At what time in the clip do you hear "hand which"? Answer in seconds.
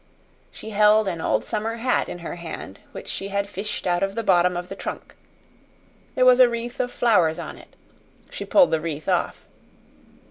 2.37-3.07